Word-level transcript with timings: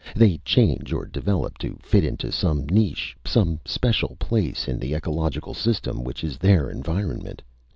They 0.15 0.39
change 0.39 0.93
or 0.93 1.05
develop 1.05 1.59
to 1.59 1.77
fit 1.79 2.03
into 2.03 2.31
some 2.31 2.65
niche, 2.65 3.15
some 3.23 3.59
special 3.65 4.15
place 4.19 4.67
in 4.67 4.79
the 4.79 4.95
ecological 4.95 5.53
system 5.53 6.03
which 6.03 6.23
is 6.23 6.39
their 6.39 6.71
environment. 6.71 7.43